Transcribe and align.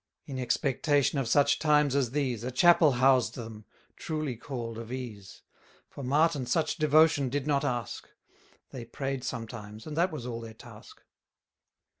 In 0.25 0.39
expectation 0.39 1.19
of 1.19 1.27
such 1.27 1.59
times 1.59 1.95
as 1.95 2.09
these, 2.09 2.43
A 2.43 2.49
chapel 2.49 2.93
housed 2.93 3.35
them, 3.35 3.65
truly 3.95 4.35
call'd 4.35 4.79
of 4.79 4.91
ease: 4.91 5.43
540 5.91 5.93
For 5.93 6.03
Martin 6.03 6.47
much 6.55 6.77
devotion 6.77 7.29
did 7.29 7.45
not 7.45 7.63
ask: 7.63 8.09
They 8.71 8.83
pray'd 8.83 9.23
sometimes, 9.23 9.85
and 9.85 9.95
that 9.95 10.11
was 10.11 10.25
all 10.25 10.41
their 10.41 10.55
task. 10.55 11.03